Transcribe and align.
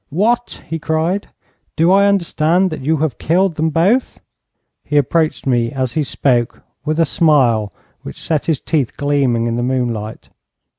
'What!' 0.09 0.63
he 0.67 0.79
cried. 0.79 1.29
'Do 1.75 1.91
I 1.91 2.07
understand 2.07 2.71
that 2.71 2.81
you 2.81 2.97
have 2.97 3.19
killed 3.19 3.55
them 3.55 3.69
both?' 3.69 4.19
He 4.83 4.97
approached 4.97 5.45
me 5.45 5.71
as 5.71 5.91
he 5.91 6.01
spoke 6.01 6.63
with 6.83 6.99
a 6.99 7.05
smile 7.05 7.71
which 8.01 8.19
set 8.19 8.47
his 8.47 8.59
teeth 8.59 8.97
gleaming 8.97 9.45
in 9.45 9.57
the 9.57 9.61
moonlight. 9.61 10.29